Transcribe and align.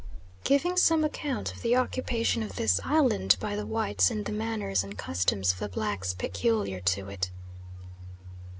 Giving 0.43 0.77
some 0.77 1.03
account 1.03 1.53
of 1.53 1.61
the 1.61 1.75
occupation 1.75 2.41
of 2.41 2.55
this 2.55 2.79
island 2.83 3.37
by 3.39 3.55
the 3.55 3.67
whites 3.67 4.09
and 4.09 4.25
the 4.25 4.31
manners 4.31 4.83
and 4.83 4.97
customs 4.97 5.51
of 5.53 5.59
the 5.59 5.69
blacks 5.69 6.15
peculiar 6.15 6.79
to 6.79 7.07
it. 7.09 7.29